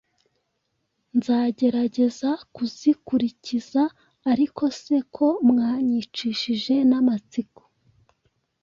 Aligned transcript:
Nzagerageza 1.17 2.29
kuzikurikiza. 2.55 3.81
Ariko 4.31 4.63
se 4.81 4.95
ko 5.15 5.27
mwanyicishije 5.47 6.75
n’amatsiko, 6.89 7.61